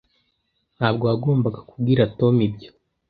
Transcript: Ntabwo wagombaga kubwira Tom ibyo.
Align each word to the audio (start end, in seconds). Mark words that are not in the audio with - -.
Ntabwo 0.77 1.03
wagombaga 1.09 1.59
kubwira 1.69 2.09
Tom 2.19 2.35
ibyo. 2.47 2.69